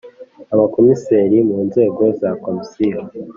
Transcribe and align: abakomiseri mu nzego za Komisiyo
abakomiseri 0.53 1.37
mu 1.49 1.57
nzego 1.67 2.03
za 2.21 2.29
Komisiyo 2.43 3.01